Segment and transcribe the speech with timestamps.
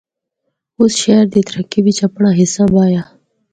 [0.79, 3.01] اس شہر دی ترقی بچ اپنڑا حصہ بایا۔